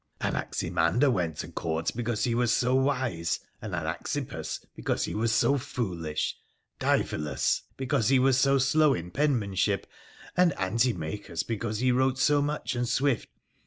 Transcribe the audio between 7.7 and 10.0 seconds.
because he was so slow in penmanship,